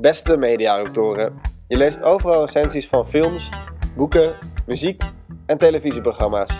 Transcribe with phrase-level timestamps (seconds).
[0.00, 3.48] Beste mediadoktoren, je leest overal recensies van films,
[3.96, 4.34] boeken,
[4.66, 5.02] muziek
[5.46, 6.52] en televisieprogramma's.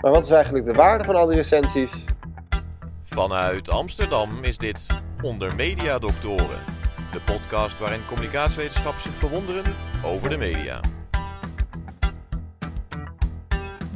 [0.00, 2.04] Maar wat is eigenlijk de waarde van al die recensies?
[3.04, 4.86] Vanuit Amsterdam is dit
[5.22, 6.60] Onder Media Doctoren,
[7.12, 10.80] de podcast waarin communicatiewetenschappers zich verwonderen over de media.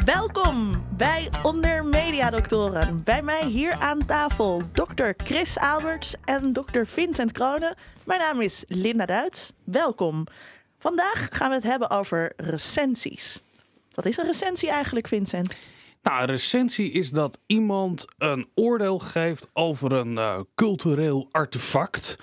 [0.09, 3.03] Welkom bij Onder Media Doctoren.
[3.05, 7.75] Bij mij hier aan tafel dokter Chris Alberts en dokter Vincent Kronen.
[8.05, 9.53] Mijn naam is Linda Duits.
[9.65, 10.25] Welkom.
[10.79, 13.41] Vandaag gaan we het hebben over recensies.
[13.95, 15.57] Wat is een recensie eigenlijk, Vincent?
[16.03, 22.17] Nou, recensie is dat iemand een oordeel geeft over een eh, cultureel artefact.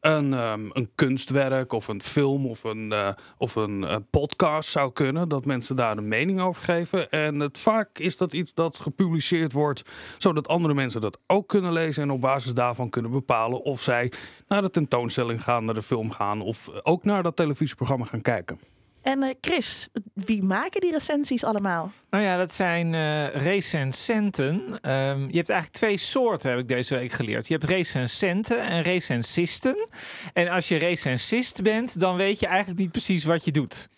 [0.00, 3.08] Een, ehm, een kunstwerk of een film of een, eh,
[3.38, 5.28] of een eh, podcast zou kunnen.
[5.28, 7.10] Dat mensen daar een mening over geven.
[7.10, 11.72] En het, vaak is dat iets dat gepubliceerd wordt, zodat andere mensen dat ook kunnen
[11.72, 12.02] lezen.
[12.02, 14.12] En op basis daarvan kunnen bepalen of zij
[14.48, 16.40] naar de tentoonstelling gaan, naar de film gaan.
[16.40, 18.58] Of ook naar dat televisieprogramma gaan kijken.
[19.02, 21.92] En eh, Chris, wie maken die recensies allemaal?
[22.10, 24.78] Nou ja, dat zijn eh recensenten.
[24.80, 27.48] Ehm, je hebt eigenlijk twee soorten, heb ik deze week geleerd.
[27.48, 29.88] Je hebt recensenten en recensisten.
[30.32, 33.88] En als je recensist bent, dan weet je eigenlijk niet precies wat je doet.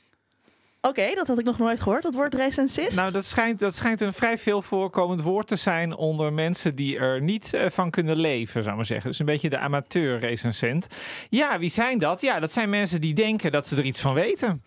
[0.85, 2.97] Oké, dat had ik nog nooit gehoord, dat woord recensist.
[2.97, 6.99] Nou, dat schijnt, dat schijnt een vrij veel voorkomend woord te zijn onder mensen die
[6.99, 9.11] er niet eh, van kunnen leven, zou ik maar zeggen.
[9.11, 10.87] Dus een beetje de amateur-recensent.
[11.29, 12.21] Ja, wie zijn dat?
[12.21, 14.63] Ja, dat zijn mensen die denken dat ze er iets van weten.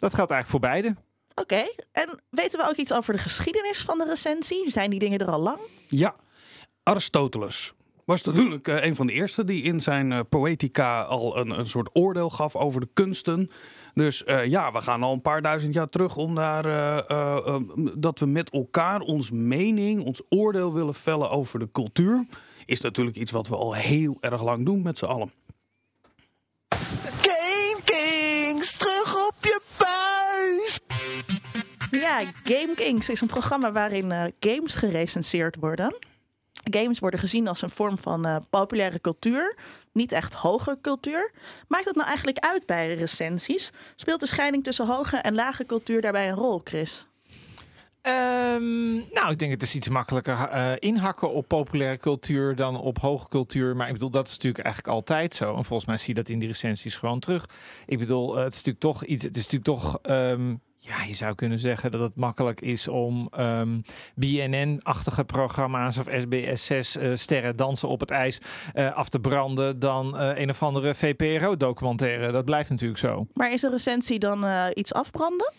[0.00, 0.94] Dat geldt eigenlijk voor beide.
[1.34, 4.70] Oké, en weten we ook iets over de geschiedenis van de recensie?
[4.70, 5.58] Zijn die dingen er al lang?
[5.88, 6.14] Ja,
[6.82, 7.72] Aristoteles
[8.04, 11.66] was natuurlijk eh, een van de eerste die in zijn eh, Poetica al een, een
[11.66, 13.50] soort oordeel gaf over de kunsten.
[13.94, 17.46] Dus eh, ja, we gaan al een paar duizend jaar terug om daar eh, eh,
[17.46, 17.60] eh,
[17.94, 22.26] dat we met elkaar ons mening, ons oordeel willen vellen over de cultuur.
[22.64, 25.32] Is natuurlijk iets wat we al heel erg lang doen met z'n allen.
[27.20, 28.76] Game Kings,
[32.10, 35.96] Ja, Game Kings is een programma waarin eh, games gerecenseerd worden.
[36.70, 39.56] Games worden gezien als een vorm van eh, populaire cultuur,
[39.92, 41.32] niet echt hoge cultuur.
[41.68, 43.72] Maakt het nou eigenlijk uit bij recensies?
[43.96, 47.06] Speelt de scheiding tussen hoge en lage cultuur daarbij een rol, Chris?
[48.02, 52.98] Ehm, nou, ik denk het is iets makkelijker eh, inhakken op populaire cultuur dan op
[52.98, 53.76] hoge cultuur.
[53.76, 55.56] Maar ik bedoel, dat is natuurlijk eigenlijk altijd zo.
[55.56, 57.48] En volgens mij zie je dat in die recensies gewoon terug.
[57.86, 59.24] Ik bedoel, het is natuurlijk toch iets.
[59.24, 59.98] Het is natuurlijk toch.
[60.02, 63.80] ehm, ja, je zou kunnen zeggen dat het makkelijk is om ehm,
[64.14, 68.38] BNN-achtige programma's of SBS6 eh, sterren dansen op het ijs
[68.72, 72.32] eh, af te branden dan eh, een of andere VPRO-documentaire.
[72.32, 73.26] Dat blijft natuurlijk zo.
[73.34, 75.52] Maar is een recensie dan iets afbranden?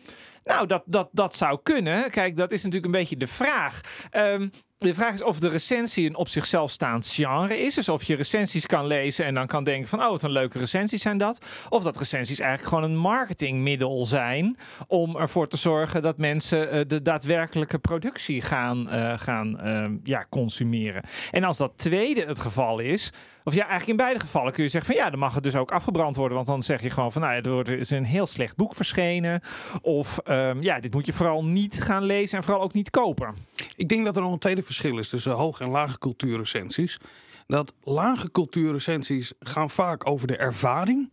[0.44, 2.12] Nou, dat, dat, dat zou kunnen.
[2.12, 3.82] Kijk, dat is natuurlijk een beetje de vraag.
[4.10, 4.48] Ehm,
[4.78, 7.76] de vraag is of de recensie een op zichzelf staand genre is.
[7.76, 10.00] Dus of je recensies kan lezen en dan kan denken van...
[10.00, 11.46] oh, wat een leuke recensies zijn dat.
[11.70, 14.58] Of dat recensies eigenlijk gewoon een marketingmiddel zijn...
[14.88, 20.26] om ervoor te zorgen dat mensen eh, de daadwerkelijke productie gaan, eh, gaan ehm, ja,
[20.30, 21.04] consumeren.
[21.32, 23.12] En als dat tweede het geval is...
[23.44, 25.56] Of ja, eigenlijk in beide gevallen kun je zeggen van ja, dan mag het dus
[25.56, 26.36] ook afgebrand worden.
[26.36, 28.76] Want dan zeg je gewoon van nou, ja, er wordt- is een heel slecht boek
[28.76, 29.42] verschenen.
[29.82, 33.36] Of ehm, ja, dit moet je vooral niet gaan lezen en vooral ook niet kopen.
[33.76, 37.00] Ik denk dat er nog een tweede verschil is tussen hoge en lage cultuurrecensies.
[37.48, 41.12] Dat lage cultuurrecensies gaan vaak over de ervaring.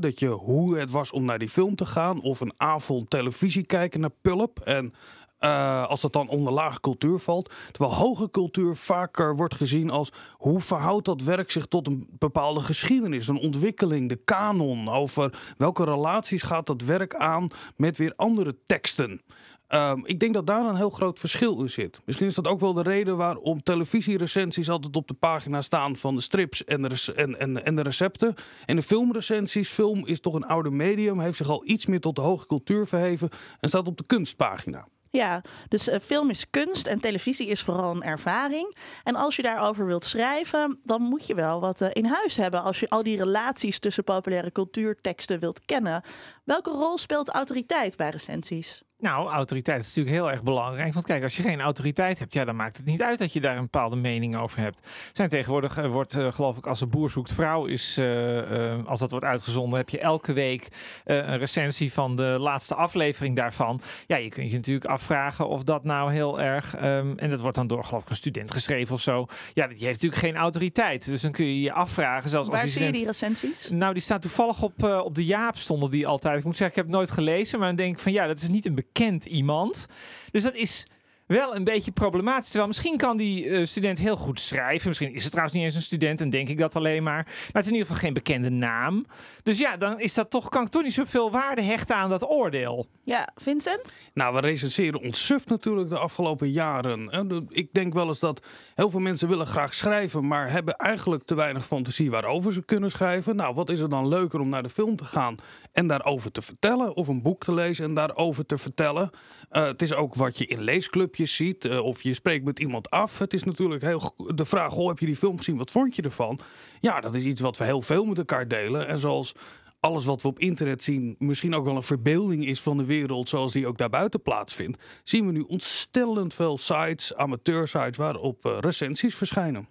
[0.00, 2.20] Dat je hoe het was om naar die film te gaan.
[2.22, 4.60] Of een avond televisie kijken naar Pulp.
[4.60, 4.94] En
[5.38, 7.54] eh, als dat dan onder lage cultuur valt.
[7.72, 12.60] Terwijl hoge cultuur vaker wordt gezien als hoe verhoudt dat werk zich tot een bepaalde
[12.60, 14.88] geschiedenis, een ontwikkeling, de kanon.
[14.88, 19.20] Over welke relaties gaat dat werk aan met weer andere teksten.
[19.68, 22.00] Ehm, ik denk dat daar een heel groot verschil in zit.
[22.04, 26.14] Misschien is dat ook wel de reden waarom televisierecensies altijd op de pagina staan van
[26.14, 28.34] de strips en de, en, en, en de recepten.
[28.66, 32.16] En de filmrecensies, film is toch een oude medium, heeft zich al iets meer tot
[32.16, 33.28] de hoge cultuur verheven
[33.60, 34.86] en staat op de kunstpagina.
[35.10, 38.76] Ja, dus eh, film is kunst en televisie is vooral een ervaring.
[39.04, 42.62] En als je daarover wilt schrijven, dan moet je wel wat eh, in huis hebben.
[42.62, 46.02] Als je al die relaties tussen populaire cultuurteksten wilt kennen.
[46.44, 48.82] Welke rol speelt autoriteit bij recensies?
[49.00, 50.94] Nou, autoriteit is natuurlijk heel erg belangrijk.
[50.94, 53.40] Want kijk, als je geen autoriteit hebt, ja, dan maakt het niet uit dat je
[53.40, 54.88] daar een bepaalde mening over hebt.
[55.12, 59.00] Zijn tegenwoordig wordt, eh, geloof ik, als een boer zoekt vrouw is, eh, eh, als
[59.00, 60.68] dat wordt uitgezonden, heb je elke week
[61.04, 63.80] een recensie van de laatste aflevering daarvan.
[64.06, 67.56] Ja, je kunt je natuurlijk afvragen of dat nou heel erg, ehm, en dat wordt
[67.56, 69.26] dan door, geloof ik, een student geschreven of zo.
[69.52, 71.04] Ja, die heeft natuurlijk geen autoriteit.
[71.04, 73.70] Dus dan kun je je afvragen, zelfs als Waar die zie je die recensies?
[73.70, 76.38] Nou, die staat toevallig op, op de Jaap stonden die altijd.
[76.38, 78.40] Ik moet zeggen, ik heb het nooit gelezen, maar dan denk ik van ja, dat
[78.40, 78.86] is niet een bekend
[79.26, 79.86] iemand.
[80.30, 80.86] Dus dat is
[81.28, 82.46] wel een beetje problematisch.
[82.46, 84.88] Terwijl misschien kan die eh, student heel goed schrijven.
[84.88, 87.24] Misschien is het trouwens niet eens een student en denk ik dat alleen maar.
[87.24, 89.06] Maar het is in ieder geval geen bekende naam.
[89.42, 92.30] Dus ja, dan is dat toch, kan ik toch niet zoveel waarde hechten aan dat
[92.30, 92.86] oordeel.
[93.04, 93.94] Ja, Vincent?
[94.14, 97.46] Nou, we recenseren ontsuft natuurlijk de afgelopen jaren.
[97.48, 101.34] Ik denk wel eens dat heel veel mensen willen graag schrijven, maar hebben eigenlijk te
[101.34, 103.36] weinig fantasie waarover ze kunnen schrijven.
[103.36, 105.36] Nou, wat is er dan leuker om naar de film te gaan
[105.72, 109.10] en daarover te vertellen, of een boek te lezen en daarover te vertellen?
[109.48, 112.90] Eh, het is ook wat je in leesclubjes ziet, eh, of je spreekt met iemand
[112.90, 113.18] af.
[113.18, 115.56] Het is natuurlijk heel de vraag: goh, heb je die film gezien?
[115.56, 116.40] Wat vond je ervan?
[116.80, 118.86] Ja, dat is iets wat we heel veel met elkaar delen.
[118.86, 119.34] En zoals
[119.80, 123.28] alles wat we op internet zien misschien ook wel een verbeelding is van de wereld
[123.28, 129.14] zoals die ook daarbuiten plaatsvindt, zien we nu ontstellend veel sites, amateursites, waarop eh, recensies
[129.14, 129.68] verschijnen.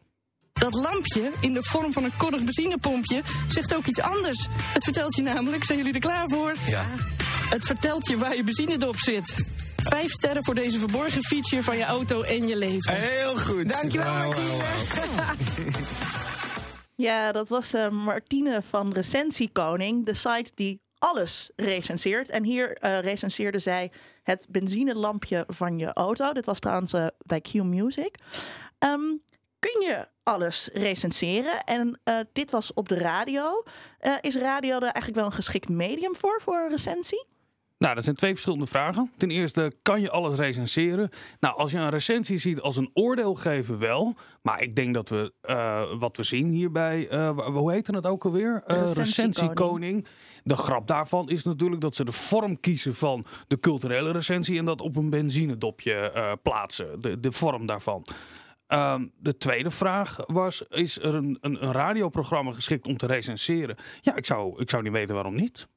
[0.54, 4.48] Dat lampje in de vorm van een koddig benzinepompje zegt ook iets anders.
[4.52, 6.56] Het vertelt je namelijk, zijn jullie er klaar voor?
[6.66, 6.86] Ja.
[7.50, 9.46] Het vertelt je waar je benzinedop zit.
[9.78, 12.94] Vijf sterren voor deze verborgen feature van je auto en je leven.
[12.94, 13.70] Heel goed.
[13.70, 14.34] Dankjewel, Wauw,
[15.16, 15.72] Martine.
[16.96, 22.30] Ja, dat was eh, Martine van Recensiekoning, de site die alles recenseert.
[22.30, 23.92] En hier eh, recenseerde zij
[24.24, 26.34] het benzinelampje van je auto.
[26.34, 28.16] Dit was trouwens eh, bij Q Music.
[28.80, 29.02] Ehm,
[29.60, 31.64] kun je alles recenseren?
[31.64, 33.64] En eh, dit was op de radio.
[34.00, 37.26] Eh, is radio er eigenlijk wel een geschikt medium voor, voor een recensie?
[37.78, 39.12] Nou, dat zijn twee verschillende vragen.
[39.18, 41.10] Ten eerste, kan je alles recenseren?
[41.40, 44.16] Nou, als je een recensie ziet als een oordeel geven, wel.
[44.42, 48.26] Maar ik denk dat we, eh, wat we zien hierbij, wa- hoe heette het ook
[48.26, 48.64] alweer?
[48.66, 48.98] Eh, Recensiekoning.
[48.98, 50.06] recensiekoning.
[50.44, 54.66] De grap daarvan is natuurlijk dat ze de vorm kiezen van de culturele recensie en
[54.66, 57.02] dat op een benzinedopje plaatsen.
[57.02, 58.06] De, de vorm daarvan.
[58.68, 63.76] Ehm, de tweede vraag was: is er een, een, een radioprogramma geschikt om te recenseren?
[64.02, 65.68] Ja, ik zou, ik zou niet weten waarom niet.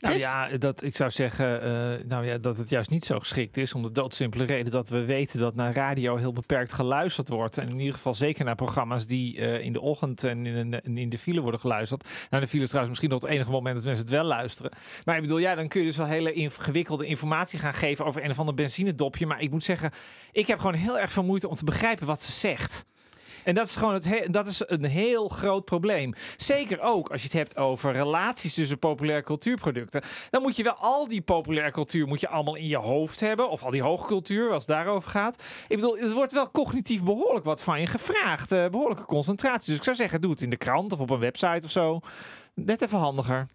[0.00, 3.56] Nou ja, dat, ik zou zeggen eh, nou ja, dat het juist niet zo geschikt
[3.56, 3.74] is.
[3.74, 7.58] Om de doodsimpele reden dat we weten dat naar radio heel beperkt geluisterd wordt.
[7.58, 10.80] En in ieder geval zeker naar programma's die eh, in de ochtend en in, de-
[10.94, 12.08] in de file worden geluisterd.
[12.30, 14.70] Nou, de file is trouwens misschien nog het enige moment dat mensen het wel luisteren.
[15.04, 18.24] Maar ik bedoel, ja, dan kun je dus wel hele ingewikkelde informatie gaan geven over
[18.24, 19.26] een of ander benzinedopje.
[19.26, 19.90] Maar ik moet zeggen,
[20.32, 22.84] ik heb gewoon heel erg veel moeite om te begrijpen wat ze zegt.
[23.46, 26.14] En dat is gewoon het he- dat is een heel groot probleem.
[26.36, 30.02] Zeker ook als je het hebt over relaties tussen populaire cultuurproducten.
[30.30, 33.50] Dan moet je wel al die populaire cultuur moet je allemaal in je hoofd hebben.
[33.50, 35.42] Of al die hoogcultuur, als het daarover gaat.
[35.68, 38.52] Ik bedoel, er wordt wel cognitief behoorlijk wat van je gevraagd.
[38.52, 39.68] eh, behoorlijke concentratie.
[39.68, 42.00] Dus ik zou zeggen, doe het in de krant of op een website of zo.
[42.54, 43.46] Net even handiger.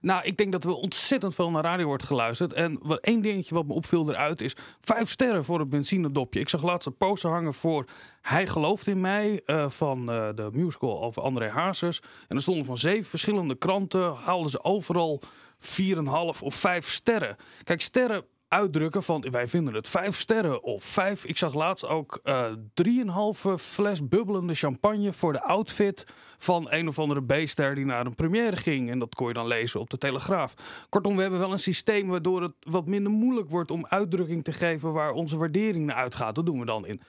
[0.00, 2.52] Nou, ik denk dat er ontzettend veel naar radio wordt geluisterd.
[2.52, 4.56] En wat, één dingetje wat me opviel eruit is...
[4.80, 6.40] vijf sterren voor het benzinedopje.
[6.40, 7.84] Ik zag laatst een poster hangen voor...
[8.20, 12.02] Hij gelooft in mij eh, van eh, de musical over André Hazes.
[12.28, 14.14] En er stonden van zeven verschillende kranten...
[14.14, 15.22] haalden ze overal
[15.58, 16.08] 4,5
[16.40, 17.36] of 5 sterren.
[17.62, 21.24] Kijk, sterren uitdrukken van wij vinden het vijf sterren of vijf.
[21.24, 22.50] Ik zag laatst ook eh
[22.82, 26.06] 3,5 fles bubbelende champagne voor de outfit
[26.36, 28.90] van een of andere B-ster die naar een première ging.
[28.90, 30.54] En dat kon je dan lezen op de Telegraaf.
[30.88, 34.52] Kortom, we hebben wel een systeem waardoor het wat minder moeilijk wordt om uitdrukking te
[34.52, 36.34] geven waar onze waardering naar uitgaat.
[36.34, 37.00] Dat doen we dan in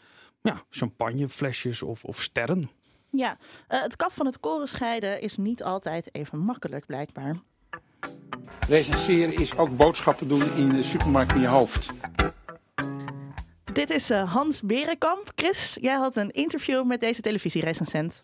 [0.41, 2.69] ja, champagneflesjes of, of sterren.
[3.09, 7.35] Ja, eh, het kaf van het koren scheiden is niet altijd even makkelijk, blijkbaar.
[8.67, 11.91] Recenseren is ook boodschappen doen in de supermarkt in je hoofd.
[13.73, 15.31] Dit is eh, Hans Berenkamp.
[15.35, 18.23] Chris, jij had een interview met deze televisierecensent.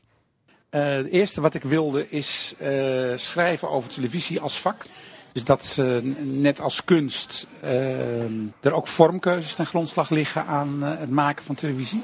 [0.69, 4.85] Eh, het eerste wat ik wilde is eh, schrijven over televisie als vak.
[5.31, 5.79] Dus dat
[6.23, 7.47] net als kunst
[8.59, 12.03] er ook vormkeuzes ten grondslag liggen aan het maken van televisie.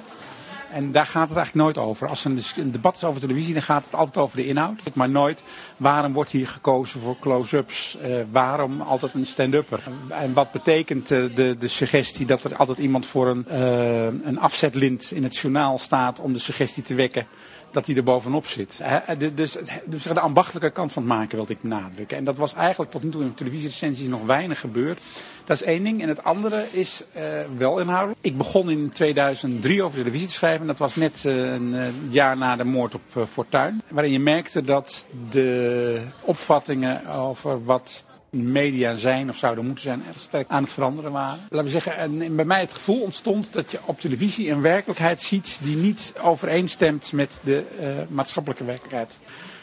[0.74, 2.08] En daar gaat het eigenlijk nooit over.
[2.08, 4.82] Als er een, debat is over televisie, dan gaat het altijd over de inhoud.
[4.94, 5.44] Maar nooit
[5.78, 7.98] waarom wordt hier gekozen voor close-ups?
[7.98, 9.80] Eh, waarom altijd een stand-upper?
[10.10, 14.40] En wat betekent eh, de, de suggestie dat er altijd iemand voor een, eh, een
[14.40, 17.28] afzetlint in het journaal staat om de suggestie te wekken
[17.74, 18.82] dat hij er bovenop zit.
[19.18, 19.58] De- Dus,
[20.04, 22.18] de ambachtelijke kant van het maken wilde ik benadrukken.
[22.18, 25.00] En dat was eigenlijk tot nu toe in televisierecensies nog weinig gebeurd.
[25.46, 26.02] Dat is één ding.
[26.02, 27.24] En het andere is eh,
[27.58, 28.20] wel inhoudelijk.
[28.22, 30.62] Ik begon in 2003 over televisie te schrijven.
[30.62, 33.82] En dat was net eh, een eh, jaar na de moord op eh, Fortuyn.
[33.88, 40.20] Waarin je merkte dat de opvattingen over wat media zijn of zouden moeten zijn erg
[40.20, 41.40] sterk aan het veranderen waren.
[41.50, 45.22] Laten we zeggen, en bij mij het gevoel ontstond dat je op televisie een werkelijkheid
[45.22, 49.20] ziet die niet overeenstemt met de eh, maatschappelijke werkelijkheid.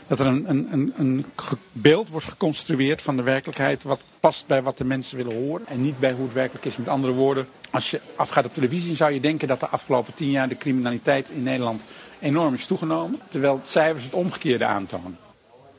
[0.06, 1.26] Dat er een, een, een, een
[1.72, 5.80] beeld wordt geconstrueerd van de werkelijkheid wat past bij wat de mensen willen horen en
[5.80, 6.76] niet bij hoe het werkelijk is.
[6.76, 10.30] Met andere woorden, als je afgaat op televisie zou je denken dat de afgelopen tien
[10.30, 11.84] jaar de criminaliteit in Nederland
[12.20, 13.20] enorm is toegenomen.
[13.28, 15.29] Terwijl cijfers het omgekeerde aantonen.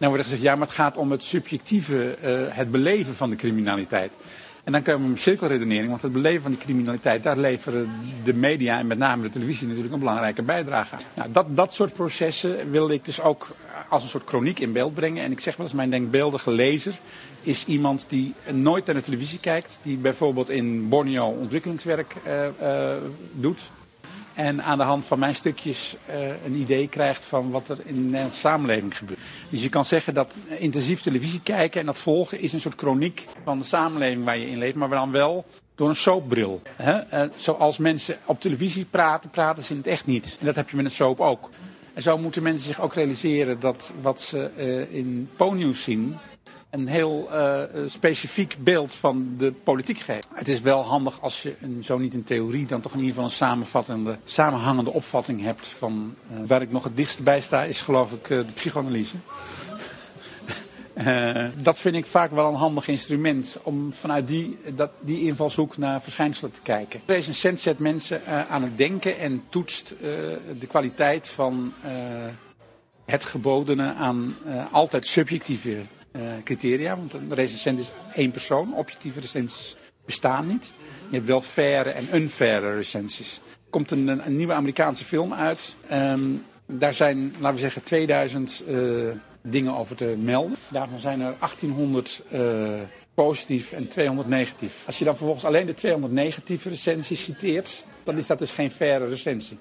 [0.01, 3.29] Nou wordt er gezegd, ja, maar het gaat om het subjectieve, eh, het beleven van
[3.29, 4.13] de criminaliteit.
[4.63, 7.89] En dan komen we met cirkelredenering, want het beleven van die criminaliteit, daar leveren
[8.23, 11.01] de media en met name de televisie natuurlijk een belangrijke bijdrage aan.
[11.13, 13.47] Nou, dat, dat soort processen wil ik dus ook
[13.89, 15.23] als een soort chroniek in beeld brengen.
[15.23, 16.99] En ik zeg wel eens, mijn denkbeeldige lezer
[17.41, 22.93] is iemand die nooit naar de televisie kijkt, die bijvoorbeeld in Borneo ontwikkelingswerk uh, uh,
[23.33, 23.71] doet.
[24.33, 27.95] En aan de hand van mijn stukjes uh, een idee krijgt van wat er in
[27.95, 29.19] de Nederlandse samenleving gebeurt.
[29.49, 33.27] Dus je kan zeggen dat intensief televisie kijken en dat volgen is een soort chroniek
[33.43, 34.75] van de samenleving waar je in leeft.
[34.75, 35.45] Maar dan wel
[35.75, 36.61] door een soapbril.
[36.75, 37.23] Hè?
[37.23, 40.37] Uh, zoals mensen op televisie praten, praten ze in het echt niet.
[40.39, 41.49] En dat heb je met een soap ook.
[41.93, 46.17] En zo moeten mensen zich ook realiseren dat wat ze uh, in Po-nieuws zien,
[46.71, 50.27] een heel uh, specifiek beeld van de politiek geeft.
[50.33, 53.13] Het is wel handig als je een, zo niet een theorie, dan toch in ieder
[53.13, 57.63] geval een samenvattende, samenhangende opvatting hebt van uh, waar ik nog het dichtst bij sta,
[57.63, 59.15] is geloof ik de psychoanalyse.
[61.63, 66.01] dat vind ik vaak wel een handig instrument om vanuit die, dat, die invalshoek naar
[66.01, 67.01] verschijnselen te kijken.
[67.05, 69.93] Deze recensent zet mensen aan het denken en toetst
[70.59, 71.73] de kwaliteit van
[73.05, 74.35] het gebodene aan
[74.71, 75.77] altijd subjectieve
[76.43, 76.95] criteria.
[76.95, 78.75] Want een recensent is één persoon.
[78.75, 79.75] Objectieve recensies
[80.05, 80.73] bestaan niet.
[81.09, 83.41] Je hebt wel faire en unfaire recensies.
[83.45, 85.75] Er komt een, nieuwe Amerikaanse film uit.
[85.91, 89.09] Um, daar zijn, laten we zeggen, 2000 uh,
[89.41, 90.57] dingen over te melden.
[90.71, 92.69] Daarvan zijn er 1800 uh,
[93.13, 94.83] positief en 200 negatief.
[94.85, 98.71] Als je dan vervolgens alleen de 200 negatieve recensies citeert, dan is dat dus geen
[98.71, 99.57] faire recensie.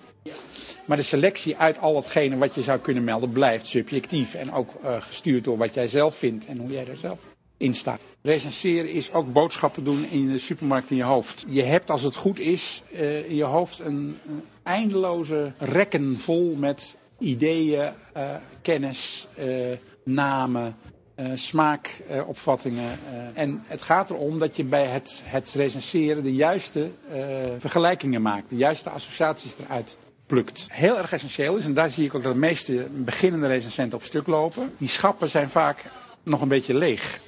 [0.84, 4.34] Maar de selectie uit al hetgene wat je zou kunnen melden blijft subjectief.
[4.34, 7.20] En ook uh, gestuurd door wat jij zelf vindt en hoe jij er zelf
[7.56, 8.00] in staat.
[8.22, 11.44] Recenseren is ook boodschappen doen in de supermarkt in je hoofd.
[11.48, 14.18] Je hebt als het goed is uh, in je hoofd een,
[14.62, 19.28] eindeloze rekken vol met ideeën, uh, kennis,
[20.04, 20.76] namen,
[21.34, 22.98] smaakopvattingen.
[23.34, 26.90] en het gaat erom dat je bij het, het recenseren de juiste
[27.58, 28.50] vergelijkingen maakt.
[28.50, 29.96] De juiste associaties eruit
[30.68, 34.04] Heel erg essentieel is, en daar zie ik ook dat de meeste beginnende recensenten op
[34.04, 34.72] stuk lopen.
[34.78, 35.84] Die schappen zijn vaak
[36.22, 37.20] nog een beetje leeg.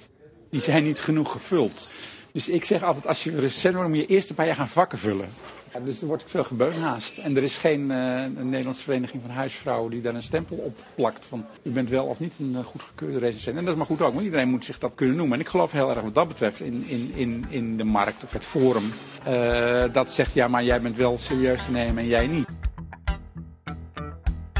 [0.50, 1.92] Die zijn niet genoeg gevuld.
[2.32, 4.68] Dus ik zeg altijd, als je recensent wordt, moet je eerst een paar jaar gaan
[4.68, 5.28] vakken vullen.
[5.72, 7.18] Ja, dus er wordt veel gebeunhaast.
[7.18, 11.26] En er is geen een Nederlandse vereniging van huisvrouwen die daar een stempel op plakt.
[11.26, 13.56] Van u bent wel of niet een uh, goedgekeurde recensent.
[13.56, 15.34] En dat is maar goed ook, want iedereen moet zich dat kunnen noemen.
[15.34, 18.32] En ik geloof heel erg wat dat betreft in, in, in, in de markt of
[18.32, 18.92] het forum.
[19.28, 22.71] Uh, dat zegt ja, maar jij bent wel serieus te nemen en jij niet.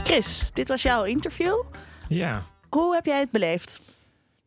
[0.05, 1.63] Chris, dit was jouw interview.
[2.09, 2.43] Ja.
[2.69, 3.81] Hoe heb jij het beleefd?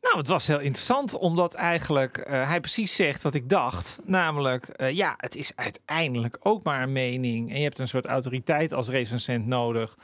[0.02, 4.00] Nou, het was heel interessant, omdat eigenlijk uh, hij precies zegt wat ik dacht.
[4.04, 7.50] Namelijk, uh, ja, het is uiteindelijk ook maar een mening.
[7.50, 9.98] En je hebt een soort autoriteit als recensent nodig.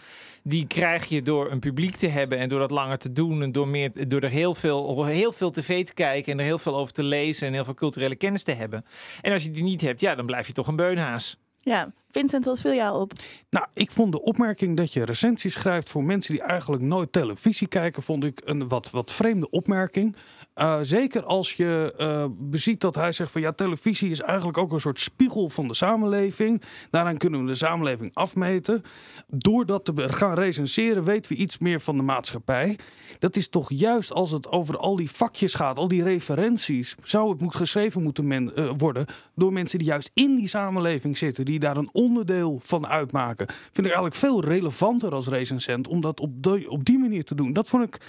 [0.44, 3.42] Die krijg je door een publiek te hebben en door dat langer te doen.
[3.42, 6.60] En door, meer, door er heel veel, heel veel tv te kijken en er heel
[6.60, 8.86] veel over te lezen en heel veel culturele kennis te hebben.
[9.22, 11.38] En als je die niet hebt, ja, dan blijf je toch een beunhaas.
[11.62, 13.14] Ja, Vincent, wat viel jou op?
[13.50, 17.68] Nou, ik vond de opmerking dat je recensies schrijft voor mensen die eigenlijk nooit televisie
[17.68, 20.16] kijken, vond ik een wat, wat vreemde opmerking.
[20.56, 24.72] Uh, zeker als je uh, beziet dat hij zegt van ja, televisie is eigenlijk ook
[24.72, 26.62] een soort spiegel van de samenleving.
[26.90, 28.82] Daaraan kunnen we de samenleving afmeten.
[29.28, 32.78] Door dat te gaan recenseren weten we iets meer van de maatschappij.
[33.20, 37.30] Dat is toch juist als het over al die vakjes gaat, al die referenties, zou
[37.30, 41.46] het moet geschreven moeten men, uh, worden door mensen die juist in die samenleving zitten,
[41.46, 43.48] die daar een onderdeel van uitmaken.
[43.48, 47.36] Vind ik eigenlijk veel relevanter als recensent om dat op, de, op die manier te
[47.36, 47.54] doen.
[47.54, 48.02] Dat vond ik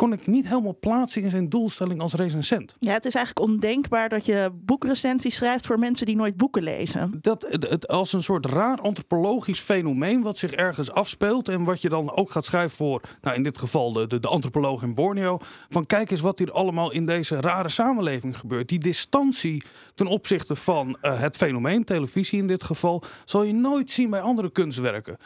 [0.00, 2.76] kon ik niet helemaal plaatsen in zijn doelstelling als recensent.
[2.78, 7.18] Ja, het is eigenlijk ondenkbaar dat je boekrecensies schrijft voor mensen die nooit boeken lezen.
[7.20, 11.88] Dat het, als een soort raar antropologisch fenomeen wat zich ergens afspeelt en wat je
[11.88, 15.38] dan ook gaat schrijven voor, nou in dit geval de, de, de antropoloog in Borneo,
[15.68, 18.68] van kijk eens wat hier allemaal in deze rare samenleving gebeurt.
[18.68, 19.62] Die distantie
[19.94, 24.20] ten opzichte van uh, het fenomeen, televisie in dit geval, zal je nooit zien bij
[24.20, 25.16] andere kunstwerken.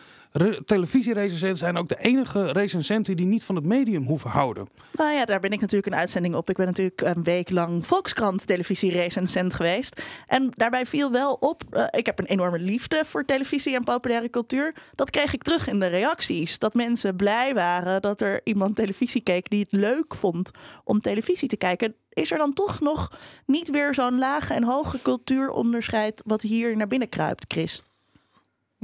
[0.65, 4.69] Televisierecensenten zijn ook de enige recensenten die niet van het medium hoeven houden.
[4.93, 6.51] Nou ja, daar ben ik natuurlijk een uitzending op.
[6.51, 10.03] Ik ben natuurlijk een week lang Volkskrant televisierecensent geweest.
[10.27, 14.31] En daarbij viel wel op, uh, ik heb een enorme liefde voor televisie en populaire
[14.31, 14.75] cultuur.
[14.95, 16.59] Dat kreeg ik terug in de reacties.
[16.59, 20.51] Dat mensen blij waren dat er iemand televisie keek die het leuk vond
[20.85, 25.03] om televisie te kijken is er dan toch nog niet weer zo'n lage en hoge
[25.03, 27.83] cultuuronderscheid wat hier naar binnen kruipt, Chris?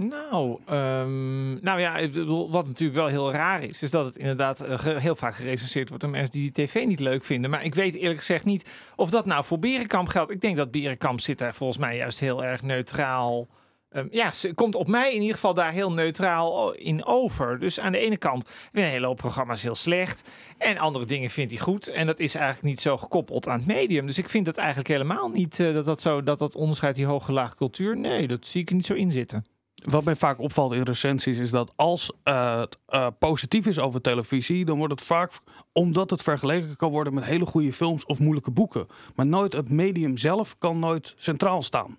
[0.09, 2.09] Nou, um, nou ja,
[2.51, 6.03] wat natuurlijk wel heel raar is, is dat het inderdaad uh, heel vaak gerecenseerd wordt
[6.03, 7.51] door mensen die die tv niet leuk vinden.
[7.51, 10.31] Maar ik weet eerlijk gezegd niet of dat nou voor Berenkamp geldt.
[10.31, 13.49] Ik denk dat Berenkamp zit daar volgens mij juist heel erg neutraal
[13.91, 17.59] Ehm, ja, ze komt op mij in ieder geval daar heel neutraal in over.
[17.59, 20.29] Dus aan de ene kant een hele hoop programma's heel slecht.
[20.59, 21.89] En andere dingen vindt hij goed.
[21.89, 24.07] En dat is eigenlijk niet zo gekoppeld aan het medium.
[24.07, 27.07] Dus ik vind het eigenlijk helemaal niet uh, dat dat zo dat dat onderscheid die
[27.07, 27.97] hoge laag cultuur.
[27.97, 29.45] Nee, dat zie ik er niet zo in zitten.
[29.81, 34.01] Wat mij vaak opvalt in recensies is dat als uh, het uh, positief is over
[34.01, 35.33] televisie, dan wordt het vaak
[35.73, 38.87] omdat het vergeleken kan worden met hele goede films of moeilijke boeken.
[39.15, 41.99] Maar nooit het medium zelf kan nooit centraal staan.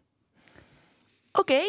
[1.34, 1.62] Oké,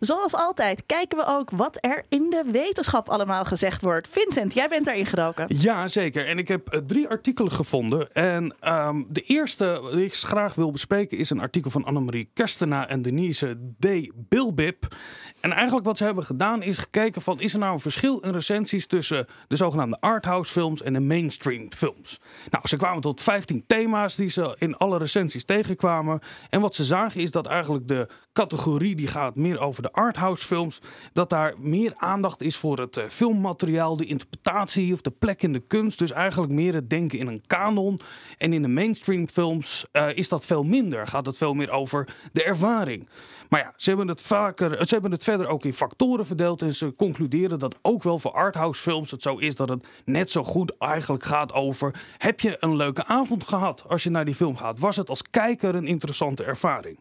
[0.00, 4.08] zoals altijd kijken we ook wat er in de wetenschap allemaal gezegd wordt.
[4.08, 5.46] Vincent, jij bent daarin gedoken.
[5.48, 6.26] Ja, zeker.
[6.26, 8.12] En ik heb uh, drie artikelen gevonden.
[8.12, 12.88] En um, de eerste die ik graag wil bespreken is een artikel van Annemarie Kerstena
[12.88, 13.86] en Denise D.
[14.14, 14.96] Bilbip.
[15.40, 17.40] En eigenlijk wat ze hebben gedaan is gekeken van...
[17.40, 21.72] is er nou een verschil in recensies tussen de zogenaamde arthouse films en de mainstream
[21.72, 22.20] films?
[22.50, 26.20] Nou, ze kwamen tot 15 thema's die ze in alle recensies tegenkwamen.
[26.50, 30.46] En wat ze zagen is dat eigenlijk de categorie die gaat meer over de arthouse
[30.46, 30.78] films...
[31.12, 35.52] dat daar meer aandacht is voor het uh, filmmateriaal, de interpretatie of de plek in
[35.52, 35.98] de kunst.
[35.98, 37.98] Dus eigenlijk meer het denken in een kanon.
[38.38, 41.06] En in de mainstream films uh, is dat veel minder.
[41.06, 43.08] Gaat het veel meer over de ervaring.
[43.48, 46.62] Maar ja, ze hebben het vaker, ze hebben het verder ook in factoren verdeeld.
[46.62, 50.30] En ze concluderen dat ook wel voor arthouse films het zo is dat het net
[50.30, 52.00] zo goed eigenlijk gaat over.
[52.18, 54.78] Heb je een leuke avond gehad als je naar die film gaat?
[54.78, 57.00] Was het als kijker een interessante ervaring?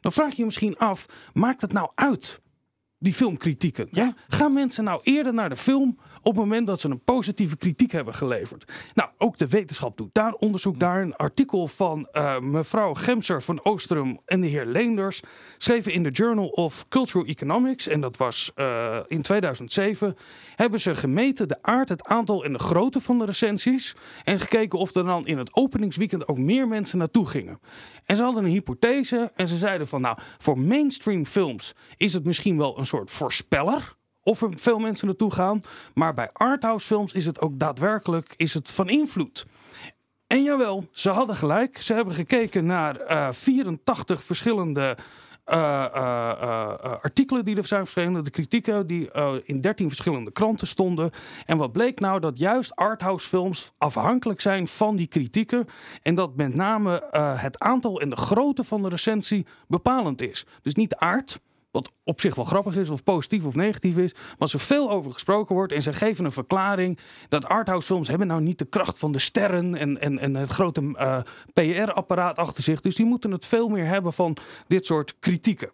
[0.00, 2.38] Dan vraag je je misschien af, maakt het nou uit?
[3.02, 3.88] Die filmkritieken.
[3.90, 4.14] Ja?
[4.28, 7.92] Gaan mensen nou eerder naar de film op het moment dat ze een positieve kritiek
[7.92, 8.72] hebben geleverd?
[8.94, 11.02] Nou, ook de wetenschap doet daar onderzoek daar.
[11.02, 15.22] Een artikel van uh, mevrouw Gemser van Oosterum en de heer Leenders
[15.58, 20.16] schreven in de Journal of Cultural Economics, en dat was uh, in 2007,
[20.56, 23.94] hebben ze gemeten de aard, het aantal en de grootte van de recensies
[24.24, 27.60] en gekeken of er dan in het openingsweekend ook meer mensen naartoe gingen.
[28.06, 32.24] En ze hadden een hypothese en ze zeiden van nou, voor mainstream films is het
[32.24, 35.62] misschien wel een soort voorspeller of er veel mensen naartoe gaan.
[35.94, 39.46] Maar bij arthouse films is het ook daadwerkelijk is het van invloed.
[40.26, 41.82] En jawel, ze hadden gelijk.
[41.82, 44.96] Ze hebben gekeken naar uh, 84 verschillende
[45.46, 45.56] uh,
[45.94, 49.10] uh, artikelen die er zijn verschenen, de kritieken die
[49.44, 51.10] in 13 verschillende kranten stonden.
[51.46, 52.20] En wat bleek nou?
[52.20, 55.66] Dat juist arthouse films afhankelijk zijn van die kritieken.
[56.02, 60.46] En dat met name het aantal en de grootte van de recensie bepalend is.
[60.62, 61.40] Dus niet de aard.
[61.72, 64.14] Wat op zich wel grappig is, of positief of negatief is.
[64.38, 66.98] Maar er veel over gesproken wordt en ze geven een verklaring.
[67.28, 69.74] dat arthouse films hebben nou niet de kracht van de sterren.
[69.74, 71.18] en, en, en het grote uh,
[71.52, 72.80] PR-apparaat achter zich.
[72.80, 75.70] Dus die moeten het veel meer hebben van dit soort kritieken.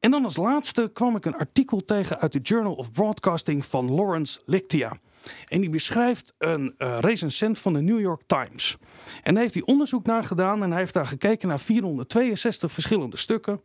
[0.00, 3.92] En dan als laatste kwam ik een artikel tegen uit de Journal of Broadcasting van
[3.92, 4.96] Lawrence Lictia.
[5.44, 8.76] En die beschrijft een uh, recensent van de New York Times.
[9.22, 13.62] En heeft hij onderzoek naar gedaan en hij heeft daar gekeken naar 462 verschillende stukken.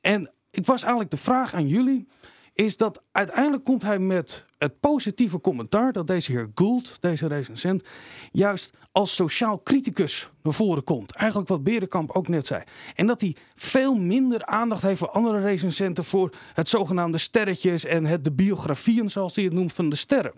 [0.00, 2.06] En ik was eigenlijk de vraag aan jullie.
[2.52, 7.82] Is dat uiteindelijk komt hij met het positieve commentaar dat deze heer Gould, deze recensent,
[8.32, 11.12] juist als sociaal criticus naar voren komt.
[11.12, 12.62] Eigenlijk wat Berenkamp ook net zei.
[12.94, 18.04] En dat hij veel minder aandacht heeft voor andere recensenten voor het zogenaamde sterretjes en
[18.04, 20.32] het, de biografieën, zoals hij het noemt, van de sterren.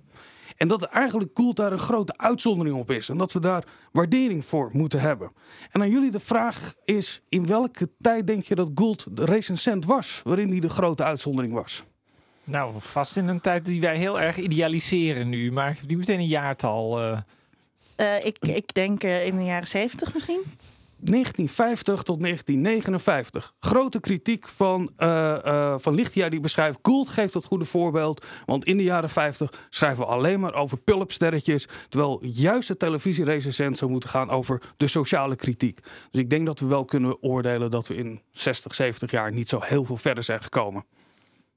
[0.56, 3.08] En dat eigenlijk Gould daar een grote uitzondering op is.
[3.08, 5.32] En dat we daar waardering voor moeten hebben.
[5.70, 9.84] En aan jullie de vraag is: in welke tijd denk je dat Gould de recensent
[9.84, 10.20] was?
[10.24, 11.84] Waarin hij de grote uitzondering was?
[12.44, 15.52] Nou, vast in een tijd die wij heel erg idealiseren nu.
[15.52, 17.02] Maar ik heb niet meteen een jaartal.
[17.02, 17.18] Uh...
[18.00, 20.42] Uh, ik, ik denk uh, in de jaren zeventig misschien.
[20.98, 23.54] 1950 tot 1959.
[23.58, 26.78] Grote kritiek van, uh, uh, van Lichtia die beschrijft...
[26.82, 28.26] Gould geeft het goede voorbeeld.
[28.44, 31.66] Want in de jaren 50 schrijven we alleen maar over pulpsterretjes...
[31.88, 35.80] terwijl juist de televisierecensent zou moeten gaan over de sociale kritiek.
[36.10, 37.70] Dus ik denk dat we wel kunnen oordelen...
[37.70, 40.84] dat we in 60, 70 jaar niet zo heel veel verder zijn gekomen.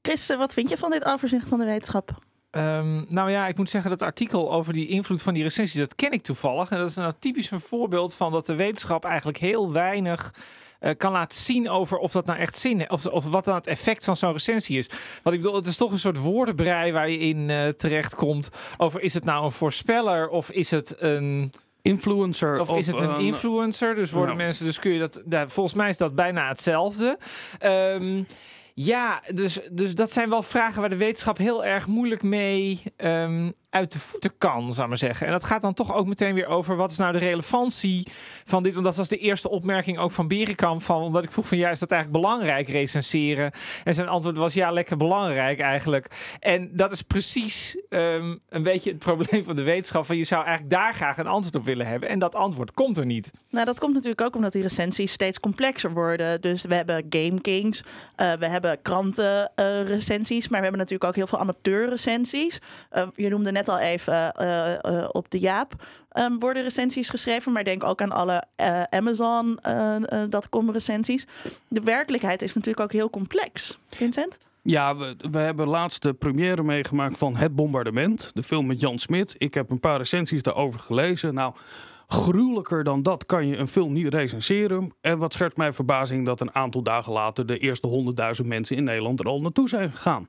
[0.02, 2.18] Chris, wat vind je van dit overzicht van de wetenschap?
[2.52, 5.96] Um, nou ja, ik moet zeggen dat artikel over die invloed van die recensies, dat
[5.96, 6.70] ken ik toevallig.
[6.70, 10.34] En dat is nou typisch een voorbeeld van dat de wetenschap eigenlijk heel weinig
[10.82, 12.92] uh, kan laten zien over of dat nou echt zin heeft.
[12.92, 14.90] Of, of wat dan het effect van zo'n recensie is.
[15.24, 18.50] Want ik bedoel, het is toch een soort woordenbrei waar je in uh, terecht komt.
[18.78, 22.60] Over is het nou een voorspeller of is het een influencer.
[22.60, 23.96] Of, of is het een influencer?
[23.96, 24.44] Dus worden ja.
[24.44, 25.22] mensen, dus kun je dat.
[25.26, 27.18] Nou, volgens mij is dat bijna hetzelfde.
[27.66, 28.28] Um,
[28.86, 33.54] ja, dus, dus dat zijn wel vragen waar de wetenschap heel erg moeilijk mee um,
[33.70, 35.26] uit de voeten kan, zou maar zeggen.
[35.26, 38.08] En dat gaat dan toch ook meteen weer over wat is nou de relevantie
[38.46, 38.74] van dit.
[38.74, 40.82] Want dat was de eerste opmerking ook van Berenkamp.
[40.82, 43.52] Van, omdat ik vroeg van ja, is dat eigenlijk belangrijk recenseren?
[43.84, 46.08] En zijn antwoord was ja, lekker belangrijk eigenlijk.
[46.40, 50.06] En dat is precies ehm, een beetje het probleem van de wetenschap.
[50.06, 52.10] Van je zou eigenlijk daar graag een antwoord op willen hebben.
[52.10, 53.32] En dat antwoord komt er niet.
[53.50, 56.42] Nou, dat komt natuurlijk ook omdat die recensies steeds complexer worden.
[56.42, 57.84] Dus we hebben Game Kings,
[58.18, 62.60] uh, we hebben krantenrecensies, uh, maar we hebben natuurlijk ook heel veel amateurrecensies.
[62.92, 64.34] Uh, je noemde net al even
[65.14, 65.74] op de Jaap.
[66.14, 68.44] Um, worden recensies geschreven, maar denk ook aan alle
[68.90, 71.28] Amazon.com recensies.
[71.68, 73.80] De werkelijkheid is natuurlijk ook heel complex.
[73.90, 74.40] Vincent?
[74.62, 79.00] Ja, we, we, hebben laatst de première meegemaakt van Het Bombardement, de film met Jan
[79.00, 79.36] Smit.
[79.38, 81.34] Ik heb een paar recensies daarover gelezen.
[81.34, 81.54] Nou,
[82.14, 84.94] gruwelijker dan dat kan je een film niet recenseren.
[85.02, 88.84] En wat scherpt mij verbazing dat een aantal dagen later de eerste honderdduizend mensen in
[88.84, 90.28] Nederland er al naartoe zijn gegaan.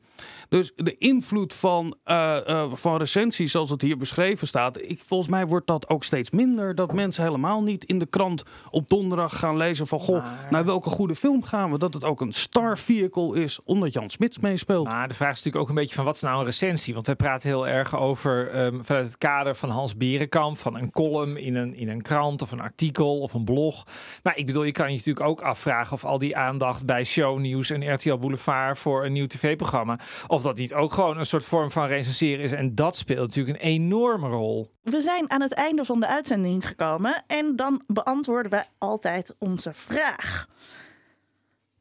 [0.48, 5.30] Dus de invloed van, uh, uh, van recensies zoals het hier beschreven staat, ik, volgens
[5.30, 6.74] mij wordt dat ook steeds minder.
[6.74, 10.88] Dat mensen helemaal niet in de krant op donderdag gaan lezen van goh, naar welke
[10.88, 11.78] goede film gaan we.
[11.78, 14.88] Dat het ook een star vehicle is, omdat Jan Smits meespeelt.
[14.88, 16.94] Maar de vraag is natuurlijk ook een beetje van wat is nou een recensie?
[16.94, 20.90] Want wij praten heel erg over um, vanuit het kader van Hans Berenkamp, van een
[20.90, 23.86] column in een in een krant of een artikel of een blog.
[24.22, 27.70] Maar ik bedoel, je kan je natuurlijk ook afvragen of al die aandacht bij shownieuws
[27.70, 31.70] en RTL Boulevard voor een nieuw tv-programma, of dat niet ook gewoon een soort vorm
[31.70, 32.52] van recenseren is.
[32.52, 34.70] En dat speelt natuurlijk een enorme rol.
[34.82, 39.74] We zijn aan het einde van de uitzending gekomen en dan beantwoorden we altijd onze
[39.74, 40.46] vraag.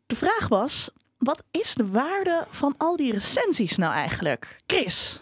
[0.06, 4.62] De vraag was: wat is de waarde van al die recensies nou eigenlijk?
[4.66, 5.20] Chris.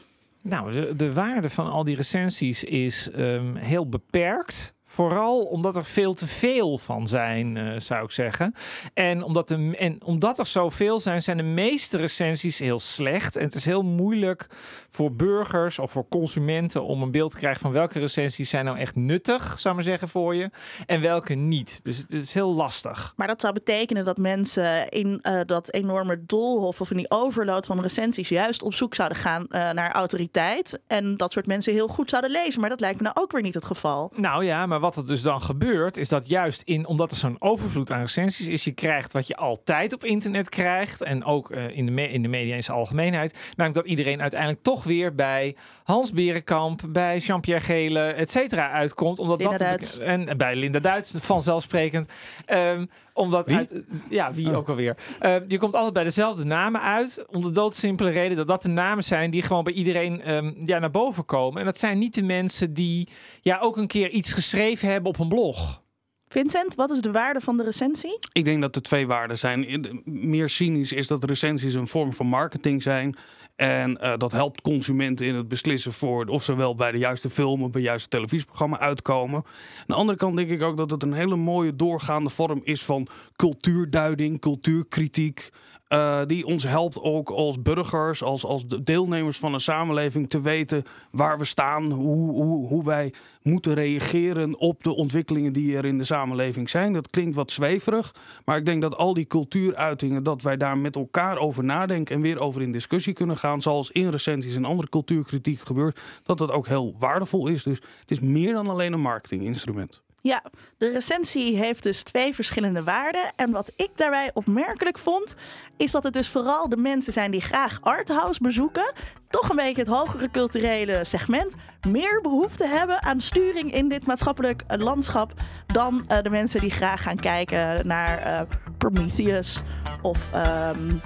[0.48, 4.76] Nou, de, de waarde van al die recensies is um, heel beperkt.
[4.89, 8.54] Vooral omdat er veel te veel van zijn, uh, zou ik zeggen.
[8.93, 13.36] En omdat, de, en omdat er zoveel zijn, zijn de meeste recensies heel slecht.
[13.36, 14.47] En het is heel moeilijk
[14.89, 18.78] voor burgers of voor consumenten om een beeld te krijgen van welke recensies zijn nou
[18.78, 20.50] echt nuttig, zou ik maar zeggen, voor je.
[20.86, 21.80] En welke niet.
[21.84, 23.13] Dus het is heel lastig.
[23.15, 27.65] Maar dat zou betekenen dat mensen in uh, dat enorme doolhof of in die overload
[27.65, 30.80] van recensies juist op zoek zouden gaan uh, naar autoriteit.
[30.88, 32.60] En dat soort mensen heel goed zouden lezen.
[32.60, 34.12] Maar dat lijkt me nou ook weer niet het geval.
[34.15, 37.36] Nou ja, maar wat er dus dan gebeurt, is dat juist in, omdat er zo'n
[37.40, 41.02] overvloed aan recensies is, je krijgt wat je altijd op internet krijgt.
[41.02, 43.38] En ook uh, in, de me- in de media in zijn algemeenheid.
[43.56, 49.20] Namelijk dat iedereen uiteindelijk toch weer bij Hans Berenkamp, bij Jean-Pierre Gele, et cetera, uitkomt.
[49.20, 49.98] Omdat Linda dat Duits.
[49.98, 52.12] En bij Linda Duits, vanzelfsprekend.
[52.48, 53.58] Um, omdat Wie?
[53.58, 53.74] Uit,
[54.10, 54.98] ja, wie ook alweer.
[55.22, 57.26] Uh, je komt altijd bij dezelfde namen uit.
[57.30, 60.80] Om de doodsimpele reden dat dat de namen zijn die gewoon bij iedereen um, ja,
[60.80, 61.60] naar boven komen.
[61.60, 63.08] En dat zijn niet de mensen die
[63.42, 65.82] ja, ook een keer iets geschreven hebben op een blog.
[66.30, 68.20] Vincent, wat is de waarde van de recensie?
[68.32, 70.02] Ik denk dat er twee waarden zijn.
[70.06, 73.16] Meer cynisch is dat recensies een vorm van marketing zijn.
[73.58, 77.30] En uh, dat helpt consumenten in het beslissen voor of ze wel bij de juiste
[77.30, 79.43] film of bij het juiste televisieprogramma uitkomen.
[79.78, 82.86] Aan de andere kant denk ik ook dat het een hele mooie doorgaande vorm is
[82.86, 85.50] van cultuurduiding, cultuurkritiek.
[85.89, 90.84] Uh, die ons helpt ook als burgers, als, als deelnemers van een samenleving te weten
[91.12, 95.97] waar we staan, hoe, hoe, hoe wij moeten reageren op de ontwikkelingen die er in
[95.97, 96.93] de samenleving zijn.
[96.93, 100.95] Dat klinkt wat zweverig, maar ik denk dat al die cultuuruitingen, dat wij daar met
[100.95, 104.89] elkaar over nadenken en weer over in discussie kunnen gaan, zoals in recensies en andere
[104.89, 107.63] cultuurkritiek gebeurt, dat dat ook heel waardevol is.
[107.63, 110.06] Dus het is meer dan alleen een marketinginstrument.
[110.22, 110.44] Ja,
[110.78, 113.32] de recensie heeft dus twee verschillende waarden.
[113.36, 115.36] En wat ik daarbij opmerkelijk vond,
[115.78, 118.94] is dat het dus vooral de mensen zijn die graag arthouse bezoeken,
[119.30, 121.54] toch een beetje het hogere culturele segment,
[121.88, 125.34] meer behoefte hebben aan sturing in dit maatschappelijk landschap
[125.68, 128.42] dan uh, de mensen die graag gaan kijken naar uh,
[128.78, 129.62] Prometheus
[130.02, 131.02] of um,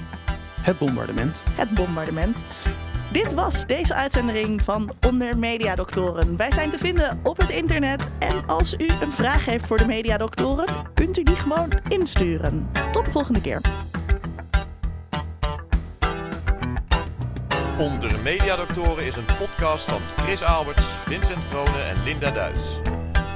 [0.61, 1.41] het bombardement.
[1.55, 2.37] Het bombardement.
[3.11, 6.37] Dit was deze uitzending van Onder Mediadoktoren.
[6.37, 8.11] Wij zijn te vinden op het internet.
[8.19, 12.69] En als u een vraag heeft voor de Mediadoktoren, kunt u die gewoon insturen.
[12.91, 13.61] Tot de volgende keer.
[17.77, 22.79] Onder Mediadoktoren is een podcast van Chris Alberts, Vincent Kroonen en Linda Duits.